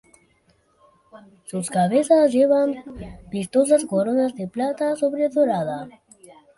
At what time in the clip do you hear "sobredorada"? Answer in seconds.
4.95-5.87